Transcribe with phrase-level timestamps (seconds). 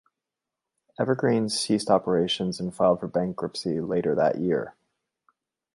[0.99, 4.73] Evergreen ceased operations and filed for bankruptcy later that year.